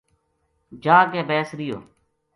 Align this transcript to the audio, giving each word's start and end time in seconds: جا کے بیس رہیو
جا 0.83 0.97
کے 1.11 1.21
بیس 1.29 1.49
رہیو 1.57 1.77